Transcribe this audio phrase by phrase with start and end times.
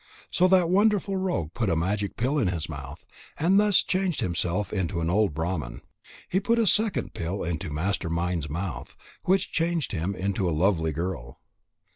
[0.31, 3.05] So that wonderful rogue put a magic pill in his mouth,
[3.37, 5.81] and thus changed himself into an old Brahman.
[6.27, 8.95] He put a second pill into Master mind's mouth,
[9.25, 11.39] which changed him into a lovely girl.